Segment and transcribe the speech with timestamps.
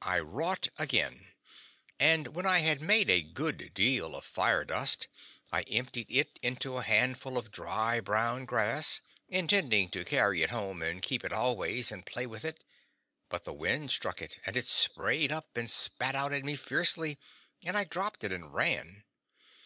[0.00, 1.32] I wrought again;
[1.98, 5.06] and when I had made a good deal of fire dust
[5.52, 10.80] I emptied it into a handful of dry brown grass, intending to carry it home
[10.80, 12.64] and keep it always and play with it;
[13.28, 17.18] but the wind struck it and it sprayed up and spat out at me fiercely,
[17.62, 19.04] and I dropped it and ran.